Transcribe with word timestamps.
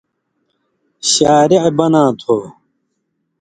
شارِع 1.11 1.63
بناں 1.77 2.09
تھو۔ 2.19 2.37